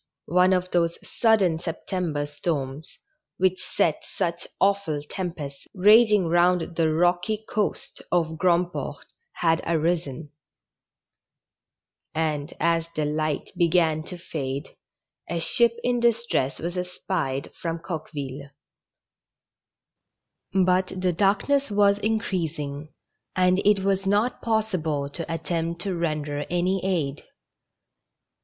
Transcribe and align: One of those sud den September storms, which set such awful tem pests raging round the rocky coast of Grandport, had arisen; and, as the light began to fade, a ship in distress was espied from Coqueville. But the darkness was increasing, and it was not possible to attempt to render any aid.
One 0.33 0.51
of 0.51 0.71
those 0.71 0.97
sud 1.07 1.41
den 1.41 1.59
September 1.59 2.25
storms, 2.25 2.97
which 3.37 3.63
set 3.63 4.03
such 4.03 4.47
awful 4.59 5.03
tem 5.07 5.31
pests 5.31 5.67
raging 5.75 6.25
round 6.25 6.75
the 6.75 6.91
rocky 6.91 7.45
coast 7.47 8.01
of 8.11 8.39
Grandport, 8.39 9.05
had 9.33 9.61
arisen; 9.63 10.31
and, 12.15 12.51
as 12.59 12.89
the 12.95 13.05
light 13.05 13.51
began 13.55 14.01
to 14.05 14.17
fade, 14.17 14.69
a 15.29 15.39
ship 15.39 15.75
in 15.83 15.99
distress 15.99 16.57
was 16.57 16.79
espied 16.79 17.51
from 17.53 17.77
Coqueville. 17.77 18.49
But 20.51 20.93
the 20.99 21.13
darkness 21.13 21.69
was 21.69 21.99
increasing, 21.99 22.91
and 23.35 23.59
it 23.63 23.81
was 23.83 24.07
not 24.07 24.41
possible 24.41 25.09
to 25.11 25.31
attempt 25.31 25.81
to 25.81 25.95
render 25.95 26.47
any 26.49 26.83
aid. 26.83 27.21